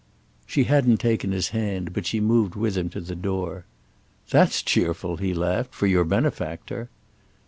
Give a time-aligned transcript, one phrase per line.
[0.47, 3.65] She hadn't taken his hand, but she moved with him to the door.
[4.31, 6.89] "That's cheerful," he laughed, "for your benefactor!"